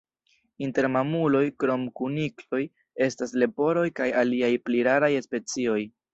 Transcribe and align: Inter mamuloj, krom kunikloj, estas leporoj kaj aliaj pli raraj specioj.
Inter 0.67 0.85
mamuloj, 0.93 1.41
krom 1.63 1.83
kunikloj, 2.01 2.63
estas 3.09 3.35
leporoj 3.43 3.85
kaj 4.01 4.09
aliaj 4.25 4.53
pli 4.67 4.83
raraj 4.91 5.13
specioj. 5.29 5.81